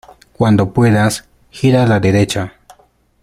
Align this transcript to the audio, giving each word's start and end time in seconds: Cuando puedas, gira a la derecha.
Cuando 0.33 0.73
puedas, 0.73 1.25
gira 1.51 1.83
a 1.83 1.85
la 1.85 1.99
derecha. 1.99 2.53